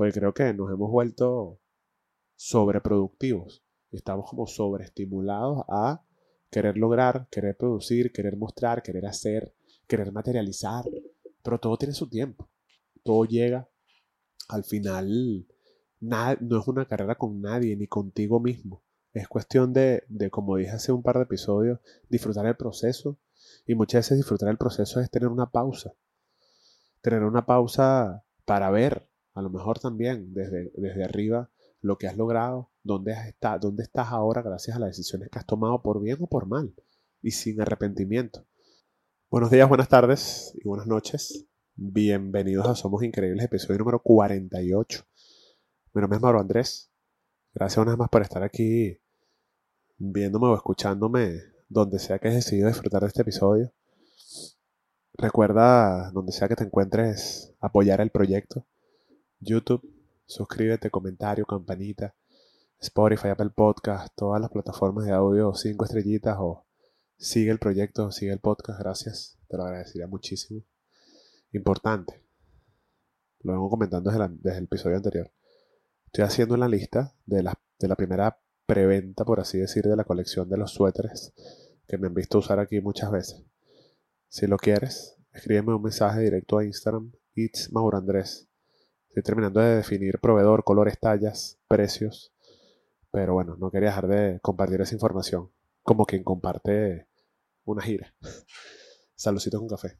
Porque 0.00 0.18
creo 0.18 0.32
que 0.32 0.54
nos 0.54 0.72
hemos 0.72 0.90
vuelto 0.90 1.60
sobreproductivos. 2.34 3.62
Estamos 3.90 4.30
como 4.30 4.46
sobreestimulados 4.46 5.62
a 5.68 6.02
querer 6.50 6.78
lograr, 6.78 7.28
querer 7.30 7.54
producir, 7.54 8.10
querer 8.10 8.38
mostrar, 8.38 8.82
querer 8.82 9.04
hacer, 9.04 9.54
querer 9.86 10.10
materializar. 10.10 10.86
Pero 11.42 11.60
todo 11.60 11.76
tiene 11.76 11.92
su 11.92 12.08
tiempo. 12.08 12.48
Todo 13.04 13.26
llega. 13.26 13.68
Al 14.48 14.64
final, 14.64 15.46
no 16.00 16.60
es 16.60 16.66
una 16.66 16.86
carrera 16.86 17.16
con 17.16 17.42
nadie, 17.42 17.76
ni 17.76 17.86
contigo 17.86 18.40
mismo. 18.40 18.82
Es 19.12 19.28
cuestión 19.28 19.74
de, 19.74 20.04
de, 20.08 20.30
como 20.30 20.56
dije 20.56 20.70
hace 20.70 20.92
un 20.92 21.02
par 21.02 21.18
de 21.18 21.24
episodios, 21.24 21.78
disfrutar 22.08 22.46
el 22.46 22.56
proceso. 22.56 23.18
Y 23.66 23.74
muchas 23.74 24.06
veces 24.06 24.16
disfrutar 24.16 24.48
el 24.48 24.56
proceso 24.56 24.98
es 24.98 25.10
tener 25.10 25.28
una 25.28 25.50
pausa. 25.50 25.92
Tener 27.02 27.22
una 27.22 27.44
pausa 27.44 28.24
para 28.46 28.70
ver, 28.70 29.09
a 29.34 29.42
lo 29.42 29.50
mejor 29.50 29.78
también 29.78 30.32
desde, 30.34 30.70
desde 30.74 31.04
arriba, 31.04 31.50
lo 31.80 31.96
que 31.98 32.06
has 32.06 32.16
logrado, 32.16 32.70
dónde, 32.82 33.14
has 33.14 33.34
dónde 33.60 33.82
estás 33.82 34.08
ahora 34.08 34.42
gracias 34.42 34.76
a 34.76 34.80
las 34.80 34.90
decisiones 34.90 35.30
que 35.30 35.38
has 35.38 35.46
tomado 35.46 35.82
por 35.82 36.00
bien 36.00 36.18
o 36.20 36.26
por 36.26 36.46
mal 36.46 36.74
y 37.22 37.30
sin 37.30 37.60
arrepentimiento. 37.60 38.46
Buenos 39.30 39.50
días, 39.50 39.68
buenas 39.68 39.88
tardes 39.88 40.52
y 40.62 40.68
buenas 40.68 40.86
noches. 40.86 41.46
Bienvenidos 41.74 42.66
a 42.66 42.74
Somos 42.74 43.02
Increíbles, 43.02 43.44
episodio 43.44 43.78
número 43.78 44.02
48. 44.02 45.04
Mi 45.94 46.00
nombre 46.00 46.16
es 46.16 46.22
Mauro 46.22 46.40
Andrés. 46.40 46.92
Gracias 47.54 47.78
una 47.78 47.92
vez 47.92 47.98
más 47.98 48.08
por 48.08 48.22
estar 48.22 48.42
aquí 48.42 49.00
viéndome 49.96 50.48
o 50.48 50.54
escuchándome 50.54 51.40
donde 51.68 51.98
sea 51.98 52.18
que 52.18 52.28
has 52.28 52.34
decidido 52.34 52.68
disfrutar 52.68 53.02
de 53.02 53.08
este 53.08 53.22
episodio. 53.22 53.72
Recuerda, 55.14 56.10
donde 56.12 56.32
sea 56.32 56.48
que 56.48 56.56
te 56.56 56.64
encuentres, 56.64 57.54
apoyar 57.60 58.00
el 58.00 58.10
proyecto. 58.10 58.66
YouTube, 59.40 59.82
suscríbete, 60.26 60.90
comentario, 60.90 61.46
campanita, 61.46 62.14
Spotify, 62.78 63.28
Apple 63.28 63.50
Podcast, 63.50 64.12
todas 64.14 64.40
las 64.40 64.50
plataformas 64.50 65.06
de 65.06 65.12
audio, 65.12 65.54
cinco 65.54 65.86
estrellitas 65.86 66.36
o 66.38 66.66
sigue 67.16 67.50
el 67.50 67.58
proyecto, 67.58 68.12
sigue 68.12 68.32
el 68.32 68.38
podcast, 68.38 68.78
gracias, 68.78 69.38
te 69.48 69.56
lo 69.56 69.64
agradecería 69.64 70.06
muchísimo. 70.06 70.62
Importante, 71.52 72.22
lo 73.40 73.52
vengo 73.52 73.70
comentando 73.70 74.10
desde, 74.10 74.58
el 74.58 74.64
episodio 74.64 74.96
anterior. 74.96 75.32
Estoy 76.04 76.24
haciendo 76.24 76.54
una 76.54 76.68
lista 76.68 77.14
de 77.24 77.42
la, 77.42 77.58
de 77.78 77.88
la 77.88 77.96
primera 77.96 78.38
preventa, 78.66 79.24
por 79.24 79.40
así 79.40 79.56
decir, 79.56 79.84
de 79.84 79.96
la 79.96 80.04
colección 80.04 80.50
de 80.50 80.58
los 80.58 80.72
suéteres 80.72 81.32
que 81.88 81.96
me 81.96 82.08
han 82.08 82.14
visto 82.14 82.38
usar 82.38 82.58
aquí 82.58 82.80
muchas 82.82 83.10
veces. 83.10 83.42
Si 84.28 84.46
lo 84.46 84.58
quieres, 84.58 85.16
escríbeme 85.32 85.74
un 85.74 85.82
mensaje 85.82 86.20
directo 86.20 86.58
a 86.58 86.64
Instagram, 86.64 87.12
It's 87.34 87.72
Mauro 87.72 87.96
Andrés 87.96 88.49
Estoy 89.10 89.24
terminando 89.24 89.58
de 89.58 89.74
definir 89.74 90.20
proveedor, 90.20 90.62
colores, 90.62 90.96
tallas, 91.00 91.58
precios. 91.66 92.32
Pero 93.10 93.34
bueno, 93.34 93.56
no 93.56 93.68
quería 93.68 93.88
dejar 93.88 94.06
de 94.06 94.38
compartir 94.40 94.80
esa 94.80 94.94
información. 94.94 95.50
Como 95.82 96.06
quien 96.06 96.22
comparte 96.22 97.08
una 97.64 97.82
gira. 97.82 98.14
Saludcito 99.16 99.58
con 99.58 99.68
café. 99.68 99.98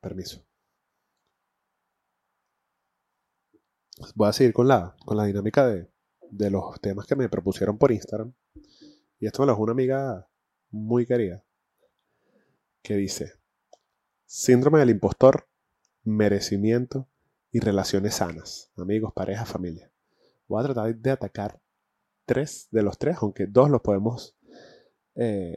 Permiso. 0.00 0.44
Voy 4.16 4.28
a 4.28 4.32
seguir 4.32 4.52
con 4.52 4.66
la, 4.66 4.96
con 5.06 5.16
la 5.16 5.24
dinámica 5.24 5.68
de, 5.68 5.88
de 6.28 6.50
los 6.50 6.80
temas 6.80 7.06
que 7.06 7.14
me 7.14 7.28
propusieron 7.28 7.78
por 7.78 7.92
Instagram. 7.92 8.34
Y 9.20 9.26
esto 9.26 9.40
me 9.40 9.46
lo 9.46 9.52
dejó 9.52 9.62
una 9.62 9.72
amiga 9.72 10.28
muy 10.70 11.06
querida. 11.06 11.44
Que 12.82 12.96
dice: 12.96 13.34
Síndrome 14.26 14.80
del 14.80 14.90
impostor, 14.90 15.48
merecimiento 16.02 17.08
y 17.50 17.60
relaciones 17.60 18.16
sanas, 18.16 18.70
amigos, 18.76 19.12
pareja, 19.14 19.44
familia. 19.44 19.90
Voy 20.48 20.60
a 20.60 20.66
tratar 20.66 20.94
de 20.94 21.10
atacar 21.10 21.60
tres 22.26 22.68
de 22.70 22.82
los 22.82 22.98
tres, 22.98 23.16
aunque 23.20 23.46
dos 23.46 23.70
los 23.70 23.80
podemos 23.80 24.36
eh, 25.14 25.56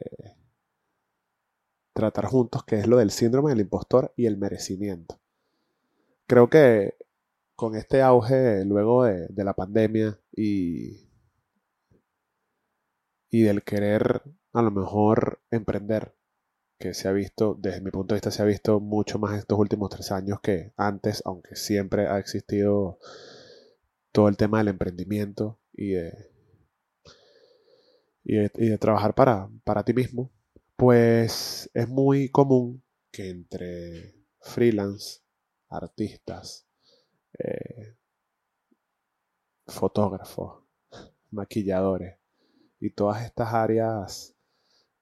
tratar 1.93 2.25
juntos, 2.25 2.63
que 2.63 2.77
es 2.77 2.87
lo 2.87 2.97
del 2.97 3.11
síndrome 3.11 3.51
del 3.51 3.61
impostor 3.61 4.13
y 4.15 4.25
el 4.25 4.37
merecimiento. 4.37 5.19
Creo 6.27 6.49
que 6.49 6.95
con 7.55 7.75
este 7.75 8.01
auge 8.01 8.65
luego 8.65 9.03
de, 9.03 9.27
de 9.27 9.43
la 9.43 9.53
pandemia 9.53 10.19
y, 10.31 11.07
y 13.29 13.41
del 13.43 13.63
querer 13.63 14.23
a 14.53 14.61
lo 14.61 14.71
mejor 14.71 15.41
emprender 15.51 16.15
que 16.81 16.95
se 16.95 17.07
ha 17.07 17.11
visto, 17.11 17.55
desde 17.59 17.79
mi 17.79 17.91
punto 17.91 18.15
de 18.15 18.17
vista, 18.17 18.31
se 18.31 18.41
ha 18.41 18.45
visto 18.45 18.79
mucho 18.79 19.19
más 19.19 19.37
estos 19.37 19.57
últimos 19.59 19.91
tres 19.91 20.11
años 20.11 20.41
que 20.41 20.73
antes, 20.75 21.21
aunque 21.25 21.55
siempre 21.55 22.07
ha 22.07 22.17
existido 22.17 22.97
todo 24.11 24.27
el 24.27 24.35
tema 24.35 24.57
del 24.57 24.69
emprendimiento 24.69 25.59
y 25.71 25.91
de, 25.91 26.31
y 28.23 28.35
de, 28.69 28.77
trabajar 28.79 29.13
para, 29.13 29.47
para 29.63 29.85
ti 29.85 29.93
mismo, 29.93 30.31
pues 30.75 31.69
es 31.75 31.87
muy 31.87 32.29
común 32.29 32.83
que 33.11 33.29
entre 33.29 34.15
freelance, 34.39 35.21
artistas, 35.69 36.67
eh, 37.37 37.95
fotógrafos, 39.67 40.63
maquilladores 41.29 42.17
y 42.79 42.89
todas 42.89 43.23
estas 43.23 43.53
áreas 43.53 44.35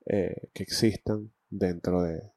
eh, 0.05 0.49
que 0.53 0.63
existan 0.63 1.31
dentro 1.49 2.03
de, 2.03 2.31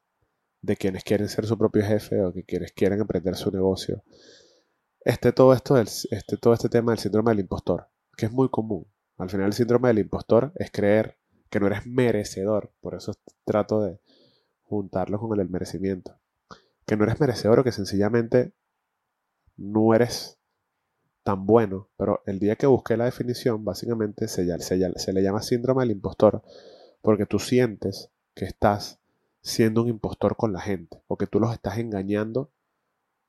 quienes 0.77 1.03
quieren 1.03 1.29
ser 1.29 1.45
su 1.45 1.57
propio 1.57 1.83
jefe 1.83 2.21
o 2.21 2.33
que 2.33 2.43
quienes 2.43 2.71
quieren 2.71 3.01
emprender 3.01 3.35
su 3.35 3.51
negocio. 3.51 4.03
Este, 5.01 5.31
todo, 5.33 5.53
esto 5.53 5.77
este, 5.77 6.37
todo 6.37 6.53
este 6.53 6.69
tema 6.69 6.91
del 6.91 6.99
síndrome 6.99 7.31
del 7.31 7.41
impostor, 7.41 7.89
que 8.15 8.27
es 8.27 8.31
muy 8.31 8.49
común. 8.49 8.87
Al 9.17 9.29
final 9.29 9.47
el 9.47 9.53
síndrome 9.53 9.89
del 9.89 9.99
impostor 9.99 10.53
es 10.55 10.71
creer 10.71 11.17
que 11.49 11.59
no 11.59 11.67
eres 11.67 11.85
merecedor, 11.85 12.71
por 12.81 12.95
eso 12.95 13.13
trato 13.45 13.81
de 13.81 13.99
juntarlo 14.63 15.19
con 15.19 15.33
el 15.33 15.39
del 15.39 15.49
merecimiento. 15.49 16.19
Que 16.85 16.97
no 16.97 17.03
eres 17.03 17.19
merecedor 17.19 17.59
o 17.59 17.63
que 17.63 17.71
sencillamente 17.71 18.53
no 19.55 19.93
eres 19.93 20.39
tan 21.23 21.45
bueno, 21.45 21.89
pero 21.95 22.21
el 22.25 22.39
día 22.39 22.55
que 22.55 22.67
busqué 22.67 22.97
la 22.97 23.05
definición, 23.05 23.63
básicamente 23.63 24.27
se, 24.27 24.45
se 24.59 25.13
le 25.13 25.23
llama 25.23 25.41
síndrome 25.41 25.83
del 25.83 25.91
impostor, 25.91 26.41
porque 27.01 27.25
tú 27.25 27.39
sientes 27.39 28.09
que 28.33 28.45
estás 28.45 28.99
siendo 29.43 29.83
un 29.83 29.89
impostor 29.89 30.37
con 30.37 30.53
la 30.53 30.61
gente 30.61 31.03
o 31.07 31.17
que 31.17 31.27
tú 31.27 31.39
los 31.39 31.53
estás 31.53 31.77
engañando 31.77 32.51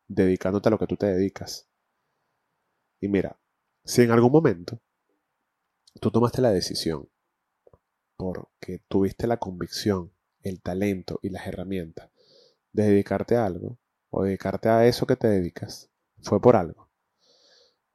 dedicándote 0.07 0.69
a 0.69 0.71
lo 0.71 0.79
que 0.79 0.87
tú 0.87 0.97
te 0.97 1.07
dedicas. 1.07 1.69
Y 3.01 3.09
mira, 3.09 3.39
si 3.85 4.03
en 4.03 4.13
algún 4.13 4.33
momento 4.33 4.81
tú 6.01 6.11
tomaste 6.11 6.41
la 6.41 6.53
decisión 6.53 7.09
porque 8.17 8.81
tuviste 8.89 9.27
la 9.27 9.39
convicción, 9.39 10.13
el 10.43 10.63
talento 10.63 11.19
y 11.21 11.31
las 11.31 11.47
herramientas 11.47 12.11
de 12.73 12.85
dedicarte 12.85 13.37
a 13.37 13.45
algo 13.45 13.79
o 14.11 14.23
dedicarte 14.23 14.69
a 14.69 14.87
eso 14.87 15.07
que 15.07 15.17
te 15.17 15.27
dedicas, 15.27 15.91
fue 16.23 16.41
por 16.41 16.55
algo. 16.55 16.89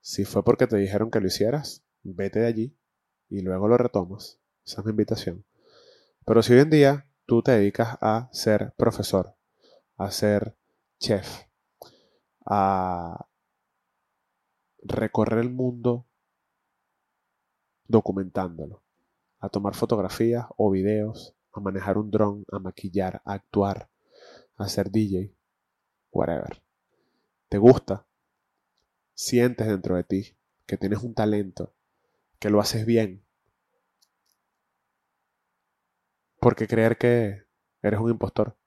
Si 0.01 0.25
fue 0.25 0.43
porque 0.43 0.67
te 0.67 0.77
dijeron 0.77 1.09
que 1.09 1.21
lo 1.21 1.27
hicieras, 1.27 1.85
vete 2.03 2.39
de 2.39 2.47
allí 2.47 2.77
y 3.29 3.41
luego 3.41 3.69
lo 3.69 3.77
retomas. 3.77 4.39
Esa 4.65 4.81
es 4.81 4.85
mi 4.85 4.91
invitación. 4.91 5.45
Pero 6.25 6.43
si 6.43 6.53
hoy 6.53 6.59
en 6.59 6.69
día 6.69 7.08
tú 7.29 7.43
te 7.43 7.51
dedicas 7.51 7.95
a 8.01 8.27
ser 8.31 8.73
profesor, 8.75 9.35
a 9.97 10.09
ser 10.09 10.57
chef, 10.97 11.43
a 12.43 13.27
recorrer 14.81 15.41
el 15.41 15.51
mundo 15.51 16.07
documentándolo, 17.87 18.81
a 19.37 19.49
tomar 19.49 19.75
fotografías 19.75 20.47
o 20.57 20.71
videos, 20.71 21.35
a 21.53 21.59
manejar 21.59 21.99
un 21.99 22.09
dron, 22.09 22.45
a 22.51 22.57
maquillar, 22.57 23.21
a 23.25 23.33
actuar, 23.33 23.91
a 24.55 24.67
ser 24.67 24.89
DJ, 24.89 25.31
whatever. 26.09 26.63
¿Te 27.47 27.59
gusta? 27.59 28.07
Sientes 29.13 29.67
dentro 29.67 29.97
de 29.97 30.03
ti 30.03 30.35
que 30.65 30.77
tienes 30.77 31.03
un 31.03 31.13
talento, 31.13 31.75
que 32.39 32.49
lo 32.49 32.59
haces 32.59 32.87
bien, 32.87 33.23
porque 36.39 36.67
creer 36.67 36.97
que 36.97 37.43
eres 37.81 37.99
un 37.99 38.11
impostor. 38.11 38.57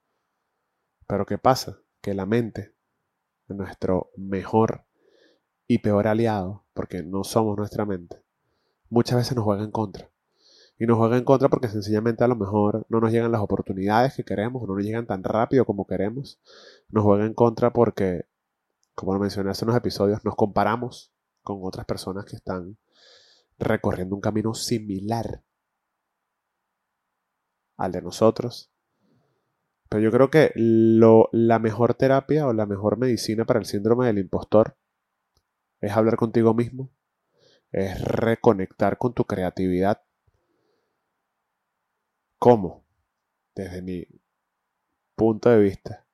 Pero 1.07 1.27
¿qué 1.27 1.39
pasa? 1.39 1.79
Que 2.01 2.15
la 2.15 2.27
mente, 2.27 2.75
nuestro 3.49 4.11
mejor 4.17 4.85
y 5.67 5.79
peor 5.79 6.07
aliado, 6.07 6.65
porque 6.75 7.03
no 7.03 7.25
somos 7.25 7.57
nuestra 7.57 7.85
mente, 7.85 8.23
muchas 8.89 9.19
veces 9.19 9.37
nos 9.37 9.45
juega 9.45 9.65
en 9.65 9.71
contra. 9.71 10.11
Y 10.79 10.87
nos 10.87 10.99
juega 10.99 11.17
en 11.17 11.25
contra 11.25 11.49
porque 11.49 11.69
sencillamente 11.69 12.25
a 12.25 12.29
lo 12.29 12.35
mejor 12.35 12.87
no 12.89 12.99
nos 13.01 13.13
llegan 13.13 13.31
las 13.31 13.41
oportunidades 13.41 14.15
que 14.15 14.25
queremos, 14.25 14.67
no 14.67 14.75
nos 14.75 14.85
llegan 14.85 15.07
tan 15.07 15.23
rápido 15.23 15.65
como 15.65 15.87
queremos. 15.87 16.41
Nos 16.89 17.05
juega 17.05 17.25
en 17.25 17.35
contra 17.35 17.73
porque, 17.73 18.27
como 18.95 19.13
lo 19.13 19.21
mencioné 19.21 19.51
hace 19.51 19.65
unos 19.65 19.77
episodios, 19.77 20.25
nos 20.25 20.35
comparamos 20.35 21.13
con 21.43 21.61
otras 21.63 21.87
personas 21.87 22.25
que 22.25 22.37
están 22.37 22.79
recorriendo 23.59 24.17
un 24.17 24.21
camino 24.21 24.55
similar 24.55 25.43
al 27.83 27.91
de 27.91 28.01
nosotros. 28.01 28.71
Pero 29.89 30.05
yo 30.05 30.13
creo 30.13 30.31
que 30.31 30.53
lo, 30.55 31.29
la 31.33 31.59
mejor 31.59 31.95
terapia 31.95 32.47
o 32.47 32.53
la 32.53 32.65
mejor 32.65 32.97
medicina 32.97 33.45
para 33.45 33.59
el 33.59 33.67
síndrome 33.67 34.07
del 34.07 34.19
impostor 34.19 34.77
es 35.81 35.91
hablar 35.93 36.17
contigo 36.17 36.55
mismo, 36.55 36.93
es 37.73 38.01
reconectar 38.01 38.99
con 38.99 39.15
tu 39.15 39.25
creatividad. 39.25 40.01
¿Cómo? 42.39 42.85
Desde 43.57 43.83
mi 43.83 44.07
punto 45.17 45.51
de 45.51 45.59
vista. 45.59 46.07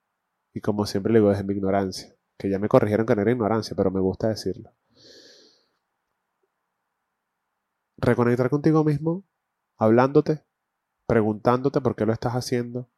Y 0.54 0.62
como 0.62 0.86
siempre 0.86 1.12
le 1.12 1.18
digo, 1.18 1.30
desde 1.30 1.44
mi 1.44 1.52
ignorancia. 1.52 2.16
Que 2.38 2.48
ya 2.48 2.58
me 2.58 2.68
corrigieron 2.68 3.04
que 3.04 3.14
no 3.14 3.20
era 3.22 3.32
ignorancia, 3.32 3.76
pero 3.76 3.90
me 3.90 4.00
gusta 4.00 4.28
decirlo. 4.28 4.72
Reconectar 7.98 8.48
contigo 8.48 8.84
mismo, 8.84 9.24
hablándote, 9.76 10.47
preguntándote 11.08 11.80
por 11.80 11.96
qué 11.96 12.04
lo 12.04 12.12
estás 12.12 12.34
haciendo, 12.34 12.90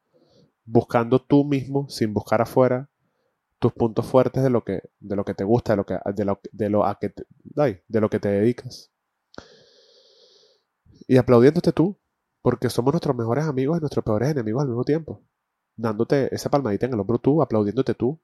buscando 0.64 1.22
tú 1.22 1.44
mismo, 1.44 1.88
sin 1.88 2.12
buscar 2.12 2.42
afuera, 2.42 2.90
tus 3.60 3.72
puntos 3.72 4.04
fuertes 4.04 4.42
de 4.42 4.50
lo 4.50 4.64
que, 4.64 4.82
de 4.98 5.14
lo 5.14 5.24
que 5.24 5.32
te 5.32 5.44
gusta, 5.44 5.74
de 5.74 5.76
lo 5.76 5.86
que, 5.86 5.94
de 5.94 6.24
de 6.52 6.82
a 6.84 6.98
te, 6.98 7.14
de 7.86 8.00
lo 8.00 8.10
que 8.10 8.18
te 8.18 8.28
dedicas. 8.28 8.90
Y 11.06 11.18
aplaudiéndote 11.18 11.72
tú, 11.72 11.98
porque 12.42 12.68
somos 12.68 12.92
nuestros 12.92 13.14
mejores 13.14 13.44
amigos 13.44 13.78
y 13.78 13.80
nuestros 13.80 14.04
peores 14.04 14.30
enemigos 14.30 14.62
al 14.62 14.68
mismo 14.68 14.84
tiempo. 14.84 15.22
Dándote 15.76 16.34
esa 16.34 16.50
palmadita 16.50 16.86
en 16.86 16.94
el 16.94 17.00
hombro 17.00 17.18
tú, 17.18 17.42
aplaudiéndote 17.42 17.94
tú. 17.94 18.20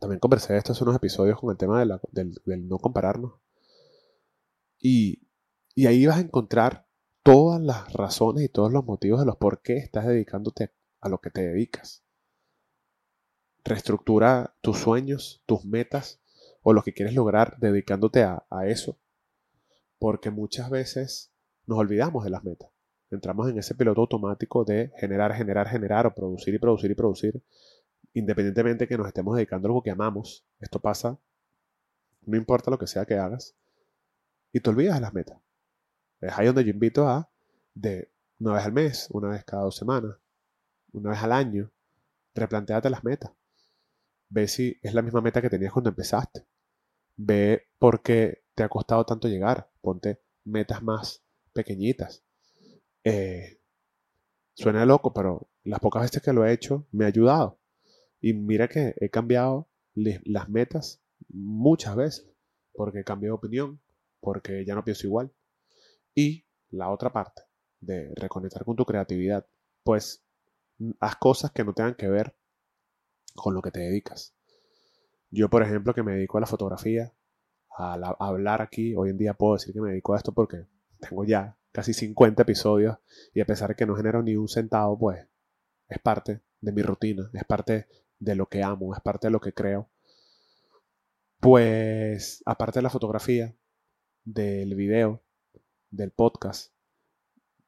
También 0.00 0.18
conversé 0.18 0.56
estos 0.56 0.82
unos 0.82 0.96
episodios 0.96 1.38
con 1.38 1.52
el 1.52 1.56
tema 1.56 1.78
de 1.84 1.98
del, 2.10 2.34
del, 2.44 2.68
no 2.68 2.78
compararnos. 2.78 3.34
Y, 4.80 5.22
y 5.76 5.86
ahí 5.86 6.04
vas 6.04 6.16
a 6.16 6.22
encontrar 6.22 6.88
todas 7.22 7.60
las 7.60 7.92
razones 7.92 8.44
y 8.44 8.48
todos 8.48 8.72
los 8.72 8.84
motivos 8.84 9.20
de 9.20 9.26
los 9.26 9.36
por 9.36 9.62
qué 9.62 9.76
estás 9.76 10.06
dedicándote 10.06 10.72
a 11.00 11.08
lo 11.08 11.18
que 11.20 11.30
te 11.30 11.42
dedicas. 11.42 12.04
Reestructura 13.64 14.56
tus 14.60 14.78
sueños, 14.78 15.42
tus 15.46 15.64
metas 15.64 16.20
o 16.62 16.72
lo 16.72 16.82
que 16.82 16.92
quieres 16.92 17.14
lograr 17.14 17.56
dedicándote 17.58 18.24
a, 18.24 18.44
eso. 18.66 18.98
Porque 19.98 20.30
muchas 20.30 20.68
veces 20.68 21.32
nos 21.66 21.78
olvidamos 21.78 22.24
de 22.24 22.30
las 22.30 22.42
metas. 22.42 22.70
Entramos 23.10 23.48
en 23.48 23.58
ese 23.58 23.74
piloto 23.74 24.00
automático 24.00 24.64
de 24.64 24.90
generar, 24.96 25.34
generar, 25.34 25.68
generar 25.68 26.06
o 26.06 26.14
producir 26.14 26.54
y 26.54 26.58
producir 26.58 26.90
y 26.90 26.94
producir. 26.94 27.42
Independientemente 28.14 28.84
de 28.84 28.88
que 28.88 28.98
nos 28.98 29.06
estemos 29.06 29.36
dedicando 29.36 29.68
a 29.68 29.70
algo 29.70 29.82
que 29.82 29.90
amamos. 29.90 30.44
Esto 30.58 30.80
pasa, 30.80 31.18
no 32.22 32.36
importa 32.36 32.70
lo 32.70 32.78
que 32.78 32.86
sea 32.86 33.04
que 33.04 33.14
hagas. 33.14 33.54
Y 34.52 34.60
te 34.60 34.70
olvidas 34.70 34.96
de 34.96 35.00
las 35.00 35.14
metas. 35.14 35.38
Es 36.22 36.38
ahí 36.38 36.46
donde 36.46 36.64
yo 36.64 36.70
invito 36.70 37.08
a 37.08 37.28
de 37.74 38.10
una 38.38 38.54
vez 38.54 38.64
al 38.64 38.72
mes, 38.72 39.08
una 39.10 39.28
vez 39.28 39.44
cada 39.44 39.64
dos 39.64 39.76
semanas, 39.76 40.16
una 40.92 41.10
vez 41.10 41.18
al 41.20 41.32
año, 41.32 41.70
replanteate 42.34 42.90
las 42.90 43.02
metas. 43.02 43.32
Ve 44.28 44.46
si 44.46 44.78
es 44.82 44.94
la 44.94 45.02
misma 45.02 45.20
meta 45.20 45.42
que 45.42 45.50
tenías 45.50 45.72
cuando 45.72 45.90
empezaste. 45.90 46.46
Ve 47.16 47.68
por 47.78 48.02
qué 48.02 48.44
te 48.54 48.62
ha 48.62 48.68
costado 48.68 49.04
tanto 49.04 49.28
llegar. 49.28 49.70
Ponte 49.80 50.22
metas 50.44 50.82
más 50.82 51.24
pequeñitas. 51.52 52.24
Eh, 53.04 53.60
suena 54.54 54.86
loco, 54.86 55.12
pero 55.12 55.50
las 55.64 55.80
pocas 55.80 56.02
veces 56.02 56.22
que 56.22 56.32
lo 56.32 56.46
he 56.46 56.52
hecho 56.52 56.86
me 56.92 57.04
ha 57.04 57.08
ayudado. 57.08 57.58
Y 58.20 58.32
mira 58.32 58.68
que 58.68 58.94
he 59.00 59.10
cambiado 59.10 59.68
las 59.94 60.48
metas 60.48 61.02
muchas 61.28 61.96
veces. 61.96 62.30
Porque 62.72 63.00
he 63.00 63.04
cambiado 63.04 63.34
de 63.34 63.38
opinión. 63.38 63.80
Porque 64.20 64.64
ya 64.64 64.74
no 64.74 64.84
pienso 64.84 65.06
igual. 65.06 65.32
Y 66.14 66.44
la 66.70 66.90
otra 66.90 67.12
parte 67.12 67.42
de 67.82 68.12
reconectar 68.14 68.64
con 68.64 68.76
tu 68.76 68.86
creatividad. 68.86 69.46
Pues 69.82 70.24
haz 71.00 71.16
cosas 71.16 71.50
que 71.50 71.64
no 71.64 71.74
tengan 71.74 71.94
que 71.94 72.08
ver 72.08 72.34
con 73.34 73.54
lo 73.54 73.60
que 73.60 73.70
te 73.70 73.80
dedicas. 73.80 74.34
Yo, 75.30 75.50
por 75.50 75.62
ejemplo, 75.62 75.94
que 75.94 76.02
me 76.02 76.12
dedico 76.12 76.38
a 76.38 76.40
la 76.40 76.46
fotografía, 76.46 77.12
a, 77.76 77.94
hablar 78.18 78.62
aquí, 78.62 78.94
hoy 78.94 79.10
en 79.10 79.18
día 79.18 79.34
puedo 79.34 79.54
decir 79.54 79.72
que 79.72 79.80
me 79.80 79.90
dedico 79.90 80.14
a 80.14 80.18
esto 80.18 80.32
porque 80.32 80.66
tengo 81.00 81.24
ya 81.24 81.56
casi 81.72 81.94
50 81.94 82.42
episodios 82.42 82.98
y 83.32 83.40
a 83.40 83.46
pesar 83.46 83.70
de 83.70 83.76
que 83.76 83.86
no 83.86 83.96
genero 83.96 84.22
ni 84.22 84.36
un 84.36 84.48
centavo, 84.48 84.98
pues 84.98 85.26
es 85.88 85.98
parte 85.98 86.42
de 86.60 86.72
mi 86.72 86.82
rutina, 86.82 87.30
es 87.32 87.44
parte 87.44 87.88
de 88.18 88.36
lo 88.36 88.46
que 88.46 88.62
amo, 88.62 88.94
es 88.94 89.00
parte 89.00 89.28
de 89.28 89.30
lo 89.32 89.40
que 89.40 89.54
creo. 89.54 89.88
Pues 91.40 92.42
aparte 92.46 92.78
de 92.78 92.82
la 92.82 92.90
fotografía, 92.90 93.56
del 94.24 94.74
video, 94.74 95.22
del 95.92 96.10
podcast, 96.10 96.72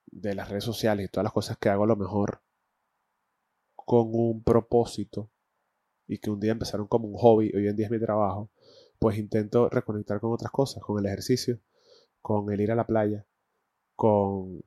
de 0.07 0.35
las 0.35 0.49
redes 0.49 0.65
sociales 0.65 1.07
y 1.07 1.09
todas 1.09 1.25
las 1.25 1.33
cosas 1.33 1.59
que 1.59 1.69
hago 1.69 1.85
a 1.85 1.87
lo 1.87 1.97
mejor 1.97 2.41
con 3.77 4.09
un 4.13 4.43
propósito 4.43 5.31
y 6.07 6.19
que 6.19 6.31
un 6.31 6.41
día 6.41 6.53
empezaron 6.53 6.87
como 6.87 7.07
un 7.07 7.17
hobby, 7.17 7.53
hoy 7.55 7.69
en 7.69 7.77
día 7.77 7.87
es 7.87 7.93
mi 7.93 8.01
trabajo, 8.01 8.51
pues 8.99 9.19
intento 9.19 9.69
reconectar 9.69 10.21
con 10.21 10.33
otras 10.33 10.51
cosas, 10.51 10.83
con 10.83 10.99
el 10.99 11.07
ejercicio, 11.07 11.61
con 12.23 12.51
el 12.53 12.61
ir 12.61 12.73
a 12.73 12.75
la 12.75 12.87
playa, 12.87 13.27
con... 13.95 14.63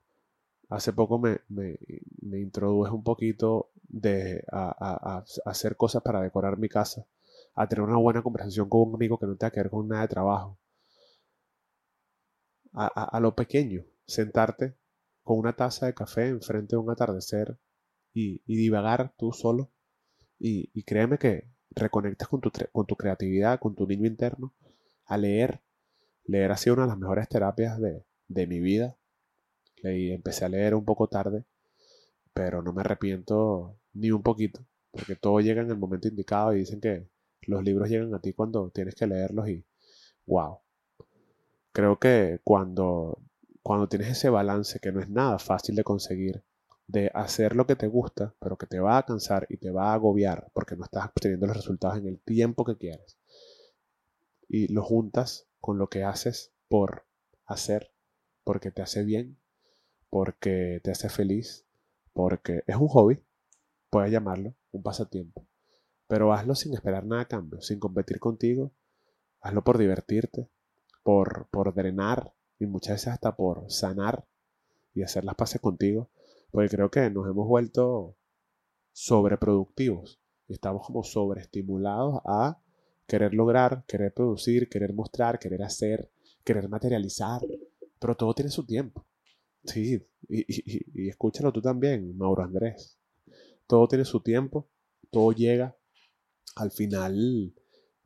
Hace 0.69 0.91
poco 0.91 1.17
me, 1.17 1.39
me, 1.47 1.77
introduje 2.39 2.91
un 2.91 3.03
poquito 3.03 3.71
de 3.87 4.43
a, 4.51 5.23
hacer 5.45 5.77
cosas 5.77 6.03
para 6.03 6.21
decorar 6.21 6.57
mi 6.57 6.67
casa, 6.67 7.07
a 7.55 7.69
tener 7.69 7.83
una 7.83 7.97
buena 7.97 8.21
conversación 8.21 8.67
con 8.67 8.81
un 8.89 8.95
amigo 8.95 9.17
que 9.17 9.27
no 9.27 9.37
tenga 9.37 9.51
que 9.51 9.61
ver 9.61 9.69
con 9.69 9.87
nada 9.87 10.01
de 10.01 10.09
trabajo, 10.09 10.57
a, 12.77 13.19
lo 13.19 13.35
pequeño, 13.35 13.83
sentarte 14.05 14.75
con 15.23 15.39
una 15.39 15.53
taza 15.53 15.87
de 15.87 15.93
café 15.93 16.27
enfrente 16.27 16.75
de 16.75 16.81
un 16.81 16.91
atardecer 16.91 17.57
y, 18.13 18.41
y 18.45 18.55
divagar 18.55 19.13
tú 19.17 19.31
solo 19.31 19.71
y, 20.39 20.83
créeme 20.83 21.17
que 21.17 21.49
reconectas 21.71 22.27
con 22.27 22.41
tu, 22.41 22.51
con 22.71 22.85
tu 22.85 22.95
creatividad, 22.95 23.59
con 23.59 23.75
tu 23.75 23.87
niño 23.87 24.07
interno, 24.07 24.53
a 25.05 25.17
leer. 25.17 25.61
Leer 26.25 26.51
ha 26.51 26.57
sido 26.57 26.75
una 26.75 26.83
de 26.83 26.89
las 26.89 26.97
mejores 26.97 27.27
terapias 27.29 27.79
de, 27.79 28.05
de 28.27 28.47
mi 28.47 28.59
vida. 28.59 28.97
Leí, 29.83 30.11
empecé 30.11 30.45
a 30.45 30.49
leer 30.49 30.75
un 30.75 30.85
poco 30.85 31.07
tarde, 31.07 31.45
pero 32.33 32.61
no 32.61 32.73
me 32.73 32.81
arrepiento 32.81 33.79
ni 33.93 34.11
un 34.11 34.23
poquito, 34.23 34.65
porque 34.91 35.15
todo 35.15 35.39
llega 35.39 35.61
en 35.61 35.69
el 35.71 35.77
momento 35.77 36.07
indicado 36.07 36.53
y 36.53 36.59
dicen 36.59 36.81
que 36.81 37.09
los 37.43 37.63
libros 37.63 37.89
llegan 37.89 38.13
a 38.13 38.21
ti 38.21 38.33
cuando 38.33 38.69
tienes 38.71 38.95
que 38.95 39.07
leerlos 39.07 39.49
y 39.49 39.65
wow. 40.25 40.59
Creo 41.77 41.99
que 41.99 42.39
cuando, 42.43 43.21
cuando 43.61 43.87
tienes 43.87 44.07
ese 44.07 44.31
balance 44.31 44.79
que 44.79 44.91
no 44.91 44.99
es 44.99 45.11
nada 45.11 45.37
fácil 45.37 45.75
de 45.75 45.83
conseguir 45.83 46.43
de 46.87 47.11
hacer 47.13 47.55
lo 47.55 47.67
que 47.67 47.75
te 47.75 47.85
gusta, 47.85 48.33
pero 48.39 48.57
que 48.57 48.65
te 48.65 48.79
va 48.79 48.97
a 48.97 49.05
cansar 49.05 49.45
y 49.47 49.57
te 49.57 49.69
va 49.69 49.91
a 49.91 49.93
agobiar 49.93 50.49
porque 50.55 50.75
no 50.75 50.85
estás 50.85 51.05
obteniendo 51.05 51.45
los 51.45 51.55
resultados 51.55 51.99
en 51.99 52.07
el 52.07 52.19
tiempo 52.19 52.65
que 52.65 52.77
quieres. 52.77 53.19
Y 54.49 54.73
lo 54.73 54.81
juntas 54.81 55.47
con 55.59 55.77
lo 55.77 55.87
que 55.87 56.03
haces 56.03 56.51
por 56.67 57.05
hacer, 57.45 57.93
porque 58.43 58.71
te 58.71 58.81
hace 58.81 59.03
bien, 59.03 59.37
porque 60.09 60.81
te 60.83 60.89
hace 60.89 61.09
feliz, 61.09 61.67
porque 62.11 62.63
es 62.65 62.75
un 62.75 62.87
hobby, 62.87 63.23
puedes 63.91 64.11
llamarlo, 64.11 64.55
un 64.71 64.81
pasatiempo. 64.81 65.45
Pero 66.07 66.33
hazlo 66.33 66.55
sin 66.55 66.73
esperar 66.73 67.05
nada 67.05 67.21
a 67.21 67.27
cambio, 67.27 67.61
sin 67.61 67.77
competir 67.77 68.19
contigo, 68.19 68.71
hazlo 69.41 69.63
por 69.63 69.77
divertirte, 69.77 70.49
por, 71.07 71.47
por 71.51 71.73
drenar 71.73 72.33
y 72.59 72.65
muchas 72.65 72.95
veces 72.95 73.13
hasta 73.13 73.37
por 73.37 73.71
sanar 73.71 74.25
y 74.93 75.03
hacer 75.03 75.23
las 75.23 75.35
paces 75.35 75.61
contigo 75.61 76.09
porque 76.51 76.67
creo 76.67 76.91
que 76.91 77.09
nos 77.09 77.25
hemos 77.29 77.47
vuelto 77.47 78.17
sobreproductivos. 78.91 80.19
Estamos 80.49 80.85
como 80.85 81.05
sobreestimulados 81.05 82.19
a 82.25 82.61
querer 83.05 83.33
lograr, 83.33 83.85
querer 83.87 84.13
producir, 84.13 84.67
querer 84.67 84.93
mostrar, 84.93 85.39
querer 85.39 85.63
hacer, 85.63 86.11
querer 86.43 86.67
materializar. 86.67 87.41
Pero 87.99 88.17
todo 88.17 88.33
tiene 88.33 88.51
su 88.51 88.65
tiempo. 88.65 89.05
Sí, 89.63 90.05
y, 90.27 91.07
escúchalo 91.07 91.53
tú 91.53 91.61
también, 91.61 92.17
Mauro 92.17 92.43
Andrés. 92.43 92.97
Todo 93.65 93.87
tiene 93.87 94.03
su 94.03 94.19
tiempo, 94.19 94.67
todo 95.09 95.31
llega. 95.31 95.73
Al 96.57 96.71
final, 96.71 97.53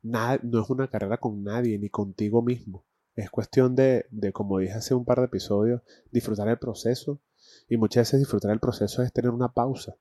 nada, 0.02 0.38
no 0.44 0.62
es 0.62 0.70
una 0.70 0.86
carrera 0.86 1.16
con 1.16 1.42
nadie, 1.42 1.80
ni 1.80 1.88
contigo 1.88 2.42
mismo. 2.42 2.84
Es 3.14 3.30
cuestión 3.30 3.74
de, 3.76 4.06
de, 4.10 4.32
como 4.32 4.58
dije 4.58 4.72
hace 4.72 4.94
un 4.94 5.04
par 5.04 5.18
de 5.18 5.26
episodios, 5.26 5.82
disfrutar 6.10 6.48
el 6.48 6.58
proceso 6.58 7.20
y 7.68 7.76
muchas 7.76 8.02
veces 8.02 8.20
disfrutar 8.20 8.50
el 8.50 8.60
proceso 8.60 9.02
es 9.02 9.12
tener 9.12 9.30
una 9.30 9.52
pausa. 9.52 9.96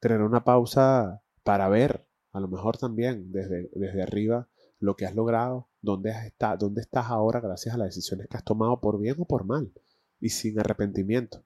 Tener 0.00 0.22
una 0.22 0.44
pausa 0.44 1.22
para 1.42 1.68
ver, 1.68 2.06
a 2.32 2.40
lo 2.40 2.48
mejor 2.48 2.78
también 2.78 3.32
desde, 3.32 3.68
desde 3.72 4.02
arriba, 4.02 4.48
lo 4.80 4.96
que 4.96 5.06
has 5.06 5.14
logrado, 5.14 5.68
dónde, 5.80 6.12
has 6.12 6.32
dónde 6.58 6.80
estás 6.80 7.06
ahora 7.06 7.40
gracias 7.40 7.74
a 7.74 7.78
las 7.78 7.88
decisiones 7.88 8.28
que 8.28 8.36
has 8.36 8.44
tomado 8.44 8.80
por 8.80 8.98
bien 8.98 9.16
o 9.18 9.24
por 9.24 9.44
mal 9.44 9.72
y 10.20 10.30
sin 10.30 10.58
arrepentimiento. 10.58 11.44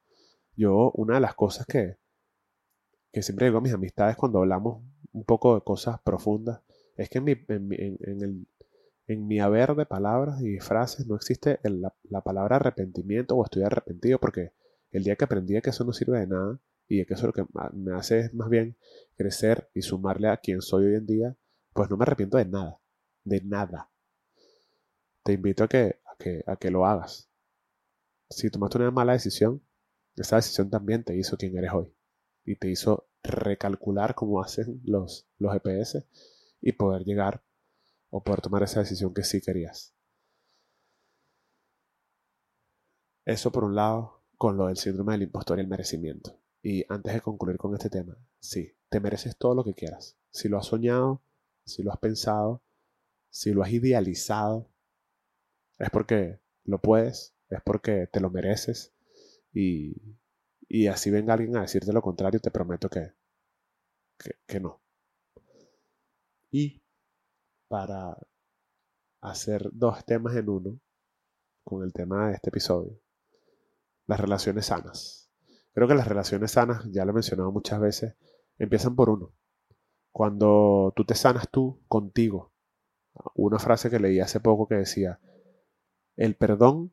Yo, 0.54 0.92
una 0.95 1.14
de 1.14 1.21
las 1.21 1.35
cosas 1.35 1.66
que, 1.66 1.97
que 3.12 3.23
siempre 3.23 3.47
digo 3.47 3.59
a 3.59 3.62
mis 3.62 3.73
amistades 3.73 4.16
cuando 4.16 4.40
hablamos 4.40 4.83
un 5.12 5.25
poco 5.25 5.54
de 5.54 5.62
cosas 5.62 6.00
profundas 6.02 6.61
es 6.97 7.09
que 7.09 7.19
en 7.19 7.25
mi, 7.25 7.33
en, 7.49 8.23
el, 8.23 8.47
en 9.12 9.26
mi 9.26 9.40
haber 9.40 9.75
de 9.75 9.87
palabras 9.87 10.40
y 10.42 10.59
frases 10.61 11.07
no 11.07 11.16
existe 11.16 11.61
la, 11.62 11.95
la, 12.04 12.21
palabra 12.23 12.57
arrepentimiento 12.57 13.37
o 13.37 13.45
estoy 13.45 13.62
arrepentido 13.62 14.19
porque 14.19 14.52
el 14.90 15.04
día 15.04 15.16
que 15.16 15.25
aprendí 15.25 15.61
que 15.61 15.71
eso 15.71 15.85
no 15.85 15.92
sirve 15.92 16.21
de 16.21 16.26
nada 16.26 16.61
y 16.88 17.04
que 17.07 17.14
eso 17.14 17.26
lo 17.26 17.33
que 17.33 17.47
me 17.73 17.95
hace 17.95 18.21
es 18.21 18.35
más 18.35 18.49
bien 18.50 18.76
crecer 19.16 19.71
y 19.75 19.83
sumarle 19.83 20.28
a 20.28 20.37
quien 20.37 20.61
soy 20.61 20.87
hoy 20.87 20.95
en 20.97 21.07
día, 21.07 21.37
pues 21.73 21.88
no 21.88 21.97
me 21.97 22.02
arrepiento 22.02 22.37
de 22.37 22.45
nada, 22.45 22.78
de 23.25 23.40
nada. 23.42 23.90
te 25.23 25.33
invito 25.33 25.64
a 25.64 25.69
que, 25.69 26.00
a 26.04 26.16
que, 26.19 26.42
a 26.47 26.57
que 26.57 26.71
lo 26.71 26.85
hagas. 26.85 27.31
Si 28.28 28.50
tomaste 28.50 28.78
una 28.78 28.90
mala 28.90 29.12
decisión, 29.12 29.62
esa 30.16 30.37
decisión 30.37 30.69
también 30.69 31.04
te 31.04 31.16
hizo 31.16 31.37
quien 31.37 31.57
eres 31.57 31.73
hoy. 31.73 31.95
Y 32.45 32.57
te 32.57 32.69
hizo 32.71 33.09
recalcular 33.23 34.14
cómo 34.14 34.42
hacen 34.42 34.81
los, 34.85 35.28
los 35.38 35.52
GPS 35.52 36.07
y 36.61 36.73
poder 36.73 37.04
llegar 37.04 37.42
o 38.12 38.23
poder 38.23 38.42
tomar 38.42 38.62
esa 38.62 38.81
decisión 38.81 39.14
que 39.14 39.25
sí 39.25 39.40
querías. 39.40 39.95
Eso 43.25 43.50
por 43.50 43.64
un 43.64 43.75
lado, 43.75 44.23
con 44.37 44.59
lo 44.59 44.66
del 44.66 44.76
síndrome 44.76 45.12
del 45.12 45.23
impostor 45.23 45.59
y 45.59 45.62
el 45.62 45.69
merecimiento. 45.69 46.38
Y 46.62 46.85
antes 46.92 47.14
de 47.14 47.23
concluir 47.23 47.57
con 47.57 47.73
este 47.75 47.88
tema, 47.88 48.16
sí, 48.38 48.76
te 48.90 49.00
mereces 49.00 49.37
todo 49.38 49.54
lo 49.54 49.64
que 49.64 49.75
quieras. 49.75 50.19
Si 50.31 50.49
lo 50.49 50.59
has 50.59 50.66
soñado, 50.66 51.23
si 51.64 51.83
lo 51.83 51.90
has 51.90 51.99
pensado, 51.99 52.62
si 53.31 53.52
lo 53.52 53.62
has 53.62 53.73
idealizado, 53.73 54.69
es 55.78 55.88
porque 55.88 56.38
lo 56.64 56.83
puedes, 56.83 57.35
es 57.49 57.62
porque 57.64 58.09
te 58.12 58.21
lo 58.21 58.28
mereces. 58.28 58.92
Y, 59.54 60.19
y 60.69 60.88
así 60.88 61.11
venga 61.11 61.33
alguien 61.33 61.57
a 61.57 61.62
decirte 61.62 61.95
lo 61.95 62.02
contrario, 62.02 62.40
te 62.40 62.50
prometo 62.50 62.90
que, 62.90 63.14
que, 64.19 64.33
que 64.47 64.61
no. 64.61 64.83
Y 66.50 66.81
para 67.73 68.19
hacer 69.23 69.71
dos 69.73 70.05
temas 70.05 70.37
en 70.37 70.50
uno, 70.50 70.79
con 71.64 71.83
el 71.83 71.95
tema 71.95 72.29
de 72.29 72.35
este 72.35 72.50
episodio, 72.50 73.00
las 74.07 74.21
relaciones 74.21 74.67
sanas. 74.67 75.31
Creo 75.73 75.88
que 75.88 75.95
las 75.95 76.07
relaciones 76.07 76.50
sanas, 76.50 76.85
ya 76.91 77.07
lo 77.07 77.12
he 77.12 77.14
mencionado 77.14 77.50
muchas 77.50 77.81
veces, 77.81 78.14
empiezan 78.59 78.95
por 78.95 79.09
uno. 79.09 79.33
Cuando 80.11 80.93
tú 80.95 81.07
te 81.07 81.14
sanas 81.14 81.49
tú 81.50 81.83
contigo. 81.88 82.52
Una 83.37 83.59
frase 83.59 83.88
que 83.88 83.99
leí 83.99 84.21
hace 84.21 84.38
poco 84.38 84.69
que 84.69 84.75
decía, 84.75 85.19
el 86.17 86.37
perdón 86.37 86.93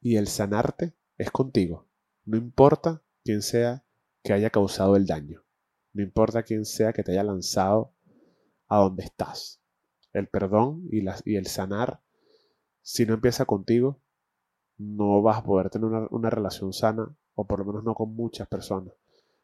y 0.00 0.14
el 0.14 0.28
sanarte 0.28 0.94
es 1.18 1.32
contigo. 1.32 1.88
No 2.24 2.36
importa 2.36 3.02
quién 3.24 3.42
sea 3.42 3.84
que 4.22 4.32
haya 4.32 4.50
causado 4.50 4.94
el 4.94 5.06
daño. 5.06 5.42
No 5.92 6.04
importa 6.04 6.44
quién 6.44 6.66
sea 6.66 6.92
que 6.92 7.02
te 7.02 7.10
haya 7.10 7.24
lanzado 7.24 7.92
a 8.68 8.78
donde 8.78 9.02
estás. 9.02 9.61
El 10.12 10.28
perdón 10.28 10.88
y, 10.90 11.36
el 11.36 11.46
sanar, 11.46 12.00
si 12.82 13.06
no 13.06 13.14
empieza 13.14 13.46
contigo, 13.46 14.00
no 14.78 15.22
vas 15.22 15.38
a 15.38 15.44
poder 15.44 15.70
tener 15.70 15.88
una, 16.10 16.30
relación 16.30 16.72
sana, 16.72 17.14
o 17.34 17.46
por 17.46 17.60
lo 17.60 17.64
menos 17.64 17.84
no 17.84 17.94
con 17.94 18.14
muchas 18.14 18.48
personas. 18.48 18.94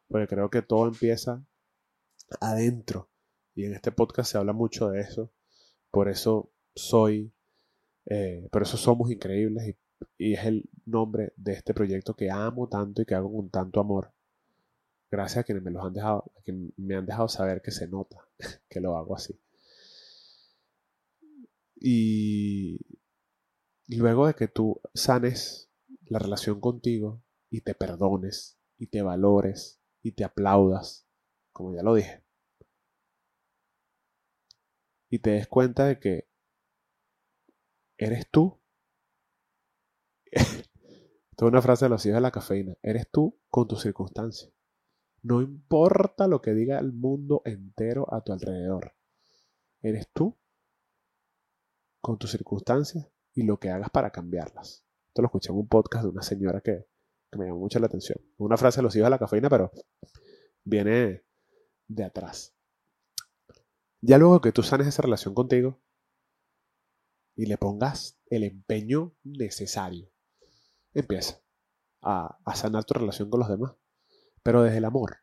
Porque 0.07 0.27
creo 0.27 0.49
que 0.49 0.61
todo 0.61 0.87
empieza 0.87 1.43
adentro. 2.39 3.09
Y 3.55 3.65
en 3.65 3.73
este 3.73 3.91
podcast 3.91 4.31
se 4.31 4.37
habla 4.37 4.53
mucho 4.53 4.89
de 4.89 5.01
eso. 5.01 5.31
Por 5.91 6.09
eso 6.09 6.51
soy, 6.75 7.31
eh, 8.05 8.47
eso 8.61 8.77
somos 8.77 9.11
increíbles 9.11 9.67
y, 9.67 9.77
y, 10.17 10.33
es 10.33 10.45
el 10.45 10.69
nombre 10.85 11.33
de 11.35 11.53
este 11.53 11.73
proyecto 11.73 12.15
que 12.15 12.29
amo 12.29 12.67
tanto 12.67 13.01
y 13.01 13.05
que 13.05 13.15
hago 13.15 13.33
con 13.33 13.49
tanto 13.49 13.79
amor. 13.79 14.11
Gracias 15.11 15.39
a 15.39 15.43
quienes 15.43 15.63
me 15.63 15.71
los 15.71 15.83
han 15.83 15.93
dejado, 15.93 16.31
a 16.37 16.41
quienes 16.43 16.71
me 16.77 16.95
han 16.95 17.05
dejado 17.05 17.27
saber 17.27 17.61
que 17.61 17.71
se 17.71 17.87
nota 17.87 18.17
que 18.69 18.79
lo 18.79 18.95
hago 18.95 19.15
así. 19.15 19.39
Y 21.81 22.79
luego 23.87 24.27
de 24.27 24.33
que 24.33 24.47
tú 24.47 24.81
sanes 24.93 25.71
la 26.05 26.19
relación 26.19 26.59
contigo 26.59 27.23
y 27.49 27.61
te 27.61 27.73
perdones 27.73 28.59
y 28.77 28.87
te 28.87 29.01
valores 29.01 29.81
y 30.01 30.11
te 30.11 30.23
aplaudas, 30.23 31.07
como 31.51 31.73
ya 31.73 31.83
lo 31.83 31.95
dije, 31.95 32.23
y 35.09 35.19
te 35.19 35.31
des 35.31 35.47
cuenta 35.47 35.85
de 35.85 35.99
que 35.99 36.29
eres 37.97 38.29
tú. 38.29 38.61
Esto 40.31 41.45
es 41.45 41.51
una 41.51 41.61
frase 41.61 41.85
de 41.85 41.89
los 41.89 42.05
hijos 42.05 42.15
de 42.15 42.21
la 42.21 42.31
cafeína. 42.31 42.75
Eres 42.81 43.09
tú 43.09 43.39
con 43.49 43.67
tus 43.67 43.81
circunstancias. 43.81 44.51
No 45.21 45.41
importa 45.41 46.27
lo 46.27 46.41
que 46.41 46.53
diga 46.53 46.79
el 46.79 46.93
mundo 46.93 47.41
entero 47.45 48.13
a 48.13 48.21
tu 48.21 48.31
alrededor. 48.31 48.95
Eres 49.81 50.09
tú 50.13 50.37
con 52.01 52.17
tus 52.17 52.31
circunstancias 52.31 53.07
y 53.33 53.43
lo 53.43 53.59
que 53.59 53.69
hagas 53.69 53.89
para 53.89 54.11
cambiarlas. 54.11 54.85
Esto 55.07 55.21
lo 55.21 55.27
escuché 55.27 55.51
en 55.51 55.57
un 55.57 55.67
podcast 55.67 56.03
de 56.03 56.09
una 56.09 56.21
señora 56.21 56.61
que, 56.61 56.87
que 57.31 57.37
me 57.37 57.45
llamó 57.45 57.59
mucho 57.59 57.79
la 57.79 57.87
atención. 57.87 58.19
Una 58.37 58.57
frase 58.57 58.79
de 58.79 58.83
los 58.83 58.95
hijos 58.95 59.05
de 59.05 59.09
la 59.11 59.19
cafeína, 59.19 59.49
pero 59.49 59.71
viene 60.63 61.23
de 61.87 62.03
atrás. 62.03 62.55
Ya 64.01 64.17
luego 64.17 64.39
que 64.39 64.51
tú 64.51 64.63
sanes 64.63 64.87
esa 64.87 65.01
relación 65.01 65.33
contigo 65.33 65.81
y 67.35 67.45
le 67.45 67.57
pongas 67.57 68.19
el 68.27 68.43
empeño 68.43 69.15
necesario, 69.23 70.11
empieza 70.93 71.41
a, 72.01 72.39
a 72.45 72.55
sanar 72.55 72.85
tu 72.85 72.93
relación 72.93 73.29
con 73.29 73.41
los 73.41 73.49
demás, 73.49 73.73
pero 74.43 74.63
desde 74.63 74.77
el 74.77 74.85
amor, 74.85 75.17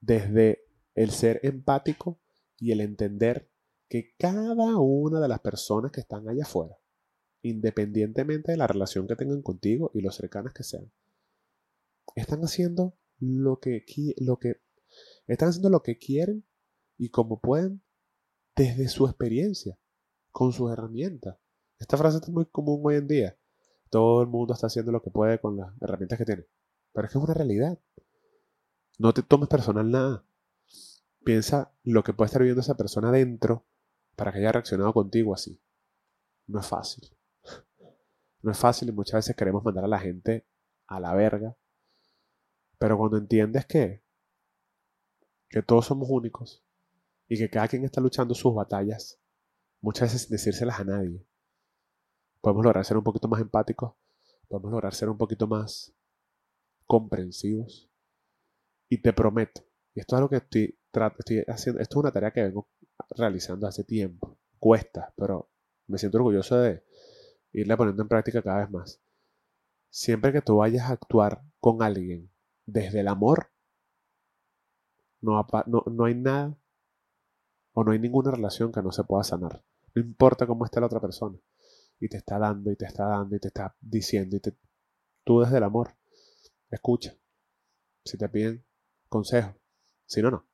desde 0.00 0.64
el 0.94 1.10
ser 1.10 1.40
empático 1.42 2.20
y 2.58 2.72
el 2.72 2.80
entender 2.80 3.49
que 3.90 4.14
cada 4.16 4.78
una 4.78 5.20
de 5.20 5.26
las 5.26 5.40
personas 5.40 5.90
que 5.90 6.00
están 6.00 6.28
allá 6.28 6.44
afuera, 6.44 6.78
independientemente 7.42 8.52
de 8.52 8.56
la 8.56 8.68
relación 8.68 9.08
que 9.08 9.16
tengan 9.16 9.42
contigo 9.42 9.90
y 9.92 10.00
lo 10.00 10.12
cercanas 10.12 10.54
que 10.54 10.62
sean, 10.62 10.92
están 12.14 12.40
haciendo 12.42 12.96
lo 13.18 13.58
que, 13.58 13.84
lo 14.18 14.38
que 14.38 14.60
están 15.26 15.48
haciendo 15.48 15.70
lo 15.70 15.82
que 15.82 15.98
quieren 15.98 16.46
y 16.98 17.10
como 17.10 17.40
pueden 17.40 17.82
desde 18.54 18.88
su 18.88 19.06
experiencia, 19.06 19.76
con 20.30 20.52
sus 20.52 20.70
herramientas. 20.70 21.38
Esta 21.80 21.96
frase 21.96 22.18
es 22.18 22.28
muy 22.28 22.46
común 22.46 22.82
hoy 22.84 22.94
en 22.94 23.08
día. 23.08 23.38
Todo 23.90 24.22
el 24.22 24.28
mundo 24.28 24.54
está 24.54 24.68
haciendo 24.68 24.92
lo 24.92 25.02
que 25.02 25.10
puede 25.10 25.40
con 25.40 25.56
las 25.56 25.74
herramientas 25.80 26.16
que 26.16 26.24
tiene. 26.24 26.46
Pero 26.92 27.06
es 27.06 27.12
que 27.12 27.18
es 27.18 27.24
una 27.24 27.34
realidad. 27.34 27.76
No 28.98 29.12
te 29.12 29.24
tomes 29.24 29.48
personal 29.48 29.90
nada. 29.90 30.24
Piensa 31.24 31.72
lo 31.82 32.04
que 32.04 32.12
puede 32.12 32.26
estar 32.26 32.40
viviendo 32.40 32.60
esa 32.60 32.76
persona 32.76 33.10
dentro 33.10 33.66
para 34.20 34.32
que 34.32 34.38
haya 34.40 34.52
reaccionado 34.52 34.92
contigo 34.92 35.32
así. 35.32 35.58
No 36.46 36.60
es 36.60 36.66
fácil. 36.66 37.08
No 38.42 38.50
es 38.52 38.58
fácil 38.58 38.88
y 38.88 38.92
muchas 38.92 39.16
veces 39.16 39.36
queremos 39.36 39.62
mandar 39.62 39.84
a 39.84 39.88
la 39.88 39.98
gente 39.98 40.46
a 40.86 40.98
la 40.98 41.14
verga. 41.14 41.56
Pero 42.78 42.98
cuando 42.98 43.16
entiendes 43.18 43.64
que, 43.64 44.02
que 45.48 45.62
todos 45.62 45.86
somos 45.86 46.08
únicos 46.10 46.62
y 47.28 47.36
que 47.38 47.50
cada 47.50 47.68
quien 47.68 47.84
está 47.84 48.00
luchando 48.00 48.34
sus 48.34 48.54
batallas, 48.54 49.18
muchas 49.80 50.08
veces 50.08 50.22
sin 50.22 50.32
decírselas 50.32 50.80
a 50.80 50.84
nadie, 50.84 51.26
podemos 52.42 52.64
lograr 52.64 52.84
ser 52.84 52.96
un 52.96 53.04
poquito 53.04 53.28
más 53.28 53.40
empáticos, 53.40 53.94
podemos 54.48 54.70
lograr 54.70 54.94
ser 54.94 55.08
un 55.10 55.18
poquito 55.18 55.46
más 55.46 55.94
comprensivos. 56.86 57.90
Y 58.88 59.02
te 59.02 59.12
prometo, 59.14 59.62
y 59.94 60.00
esto 60.00 60.16
es 60.16 60.18
algo 60.18 60.28
que 60.28 60.36
estoy, 60.36 60.78
estoy 61.18 61.44
haciendo, 61.46 61.80
esto 61.80 61.98
es 61.98 62.02
una 62.02 62.12
tarea 62.12 62.32
que 62.32 62.42
vengo 62.42 62.68
realizando 63.10 63.66
hace 63.66 63.84
tiempo, 63.84 64.38
cuesta, 64.58 65.12
pero 65.16 65.50
me 65.86 65.98
siento 65.98 66.18
orgulloso 66.18 66.56
de 66.58 66.84
irla 67.52 67.76
poniendo 67.76 68.02
en 68.02 68.08
práctica 68.08 68.42
cada 68.42 68.60
vez 68.60 68.70
más. 68.70 69.00
Siempre 69.90 70.32
que 70.32 70.42
tú 70.42 70.58
vayas 70.58 70.88
a 70.88 70.92
actuar 70.92 71.42
con 71.58 71.82
alguien 71.82 72.30
desde 72.66 73.00
el 73.00 73.08
amor, 73.08 73.50
no, 75.20 75.46
no, 75.66 75.84
no 75.90 76.04
hay 76.04 76.14
nada 76.14 76.56
o 77.72 77.84
no 77.84 77.92
hay 77.92 77.98
ninguna 77.98 78.30
relación 78.30 78.72
que 78.72 78.82
no 78.82 78.92
se 78.92 79.04
pueda 79.04 79.24
sanar. 79.24 79.62
No 79.94 80.02
importa 80.02 80.46
cómo 80.46 80.64
esté 80.64 80.80
la 80.80 80.86
otra 80.86 81.00
persona. 81.00 81.38
Y 81.98 82.08
te 82.08 82.16
está 82.16 82.38
dando 82.38 82.70
y 82.70 82.76
te 82.76 82.86
está 82.86 83.06
dando 83.06 83.36
y 83.36 83.40
te 83.40 83.48
está 83.48 83.76
diciendo 83.80 84.36
y 84.36 84.40
te... 84.40 84.56
Tú 85.24 85.40
desde 85.40 85.58
el 85.58 85.64
amor. 85.64 85.96
Escucha. 86.70 87.14
Si 88.04 88.16
te 88.16 88.28
piden 88.28 88.64
consejo. 89.08 89.54
Si 90.06 90.22
no, 90.22 90.30
no. 90.30 90.46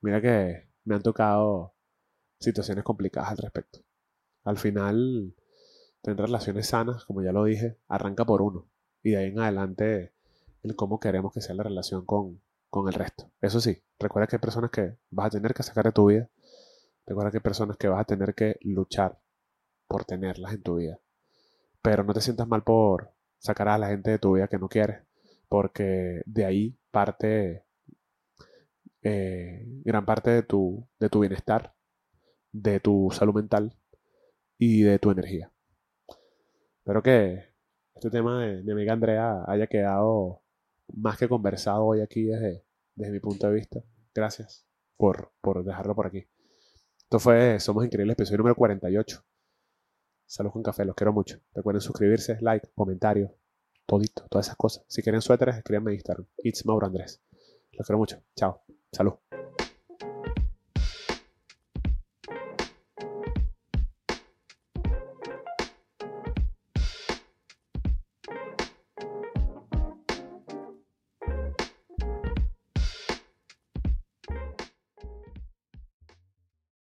Mira 0.00 0.20
que 0.22 0.69
me 0.90 0.96
han 0.96 1.02
tocado 1.02 1.72
situaciones 2.40 2.82
complicadas 2.82 3.30
al 3.30 3.38
respecto. 3.38 3.78
Al 4.42 4.58
final, 4.58 5.36
tener 6.02 6.20
relaciones 6.20 6.66
sanas, 6.66 7.04
como 7.04 7.22
ya 7.22 7.30
lo 7.30 7.44
dije, 7.44 7.78
arranca 7.86 8.24
por 8.24 8.42
uno. 8.42 8.66
Y 9.04 9.10
de 9.10 9.18
ahí 9.18 9.26
en 9.28 9.38
adelante, 9.38 10.12
el 10.64 10.74
cómo 10.74 10.98
queremos 10.98 11.32
que 11.32 11.40
sea 11.40 11.54
la 11.54 11.62
relación 11.62 12.04
con, 12.04 12.42
con 12.70 12.88
el 12.88 12.94
resto. 12.94 13.30
Eso 13.40 13.60
sí, 13.60 13.80
recuerda 14.00 14.26
que 14.26 14.36
hay 14.36 14.40
personas 14.40 14.72
que 14.72 14.96
vas 15.10 15.26
a 15.26 15.30
tener 15.30 15.54
que 15.54 15.62
sacar 15.62 15.84
de 15.84 15.92
tu 15.92 16.06
vida. 16.06 16.28
Recuerda 17.06 17.30
que 17.30 17.36
hay 17.36 17.42
personas 17.42 17.76
que 17.76 17.86
vas 17.86 18.00
a 18.00 18.04
tener 18.04 18.34
que 18.34 18.56
luchar 18.62 19.20
por 19.86 20.04
tenerlas 20.04 20.52
en 20.54 20.62
tu 20.62 20.76
vida. 20.76 20.98
Pero 21.82 22.02
no 22.02 22.12
te 22.12 22.20
sientas 22.20 22.48
mal 22.48 22.64
por 22.64 23.12
sacar 23.38 23.68
a 23.68 23.78
la 23.78 23.86
gente 23.86 24.10
de 24.10 24.18
tu 24.18 24.34
vida 24.34 24.48
que 24.48 24.58
no 24.58 24.68
quieres, 24.68 25.04
porque 25.48 26.22
de 26.26 26.44
ahí 26.44 26.76
parte 26.90 27.64
eh, 29.02 29.64
gran 29.84 30.04
parte 30.04 30.30
de 30.30 30.42
tu, 30.42 30.86
de 30.98 31.08
tu 31.08 31.20
bienestar, 31.20 31.74
de 32.52 32.80
tu 32.80 33.08
salud 33.12 33.34
mental 33.34 33.76
y 34.58 34.82
de 34.82 34.98
tu 34.98 35.10
energía. 35.10 35.52
Espero 36.78 37.02
que 37.02 37.50
este 37.94 38.10
tema 38.10 38.44
de 38.44 38.62
mi 38.62 38.72
amiga 38.72 38.92
Andrea 38.92 39.44
haya 39.46 39.66
quedado 39.66 40.42
más 40.94 41.18
que 41.18 41.28
conversado 41.28 41.84
hoy 41.84 42.00
aquí 42.00 42.24
desde, 42.24 42.64
desde 42.94 43.12
mi 43.12 43.20
punto 43.20 43.46
de 43.46 43.54
vista. 43.54 43.82
Gracias 44.14 44.66
por, 44.96 45.32
por 45.40 45.64
dejarlo 45.64 45.94
por 45.94 46.06
aquí. 46.06 46.26
Esto 46.98 47.18
fue 47.18 47.58
Somos 47.60 47.84
Increíbles, 47.84 48.14
episodio 48.14 48.38
número 48.38 48.54
48. 48.54 49.24
Salud 50.26 50.50
con 50.52 50.62
café, 50.62 50.84
los 50.84 50.94
quiero 50.94 51.12
mucho. 51.12 51.40
Recuerden 51.54 51.80
suscribirse, 51.80 52.38
like, 52.40 52.68
comentarios, 52.74 53.32
todito, 53.84 54.26
todas 54.28 54.46
esas 54.46 54.56
cosas. 54.56 54.84
Si 54.86 55.02
quieren 55.02 55.20
suéteres, 55.20 55.56
escríbanme 55.56 55.90
en 55.90 55.96
Instagram. 55.96 56.26
It's 56.38 56.64
Mauro 56.64 56.86
Andrés. 56.86 57.20
Los 57.72 57.86
quiero 57.86 57.98
mucho. 57.98 58.22
Chao. 58.36 58.62
Salud. 58.92 59.14